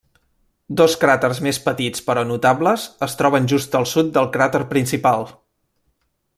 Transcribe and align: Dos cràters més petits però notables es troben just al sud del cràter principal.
Dos 0.79 0.95
cràters 1.03 1.41
més 1.47 1.59
petits 1.65 2.03
però 2.07 2.23
notables 2.29 2.87
es 3.09 3.15
troben 3.21 3.51
just 3.53 3.79
al 3.81 3.87
sud 3.93 4.13
del 4.17 4.31
cràter 4.39 4.65
principal. 4.75 5.31